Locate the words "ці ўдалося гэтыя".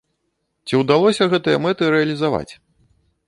0.69-1.57